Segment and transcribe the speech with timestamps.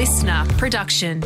[0.00, 1.20] listener production.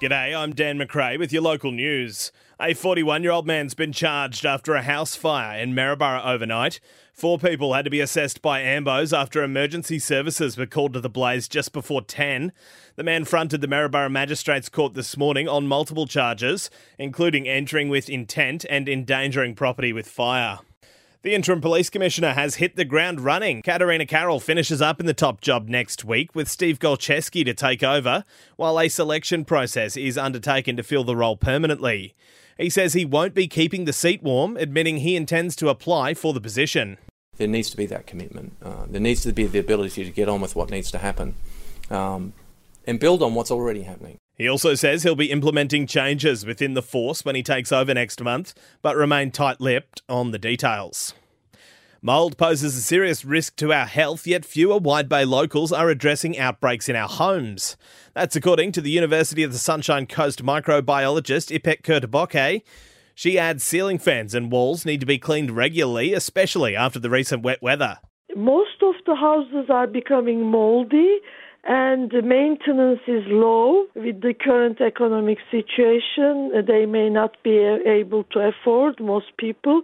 [0.00, 2.30] G'day, I'm Dan McRae with your local news.
[2.60, 6.78] A 41 year old man's been charged after a house fire in Maryborough overnight.
[7.12, 11.10] Four people had to be assessed by Ambos after emergency services were called to the
[11.10, 12.52] blaze just before 10.
[12.94, 16.70] The man fronted the Maryborough Magistrates Court this morning on multiple charges,
[17.00, 20.60] including entering with intent and endangering property with fire.
[21.22, 23.60] The interim police commissioner has hit the ground running.
[23.60, 27.82] Katarina Carroll finishes up in the top job next week with Steve Gollschewski to take
[27.82, 28.24] over,
[28.56, 32.14] while a selection process is undertaken to fill the role permanently.
[32.56, 36.32] He says he won't be keeping the seat warm, admitting he intends to apply for
[36.32, 36.96] the position.
[37.36, 38.56] There needs to be that commitment.
[38.62, 41.34] Uh, there needs to be the ability to get on with what needs to happen
[41.90, 42.32] um,
[42.86, 44.16] and build on what's already happening.
[44.40, 48.22] He also says he'll be implementing changes within the force when he takes over next
[48.22, 51.12] month, but remain tight lipped on the details.
[52.00, 56.38] Mould poses a serious risk to our health, yet fewer Wide Bay locals are addressing
[56.38, 57.76] outbreaks in our homes.
[58.14, 62.62] That's according to the University of the Sunshine Coast microbiologist Ipek Kurtböke.
[63.14, 67.42] She adds ceiling fans and walls need to be cleaned regularly, especially after the recent
[67.42, 67.98] wet weather.
[68.34, 71.18] Most of the houses are becoming moldy
[71.64, 76.50] and the maintenance is low with the current economic situation.
[76.66, 79.82] They may not be able to afford most people.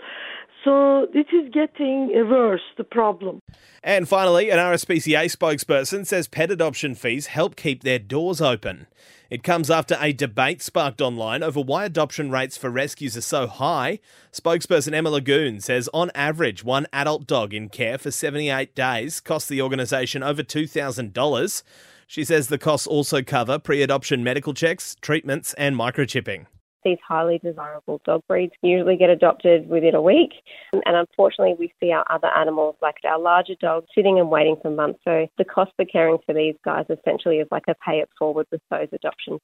[0.66, 3.38] So this is getting worse, the problem.
[3.84, 8.88] And finally, an RSPCA spokesperson says pet adoption fees help keep their doors open.
[9.30, 13.46] It comes after a debate sparked online over why adoption rates for rescues are so
[13.46, 14.00] high.
[14.32, 19.48] Spokesperson Emma Lagoon says on average, one adult dog in care for 78 days costs
[19.48, 21.62] the organisation over $2,000.
[22.08, 26.46] She says the costs also cover pre adoption medical checks, treatments, and microchipping
[26.86, 30.30] these highly desirable dog breeds usually get adopted within a week.
[30.72, 34.70] And unfortunately, we see our other animals, like our larger dogs, sitting and waiting for
[34.70, 35.00] months.
[35.04, 38.46] So the cost for caring for these guys essentially is like a pay it forward
[38.52, 39.38] with those adoption